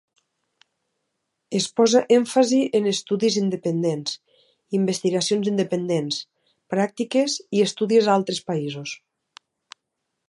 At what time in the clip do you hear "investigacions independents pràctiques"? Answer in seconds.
4.79-7.37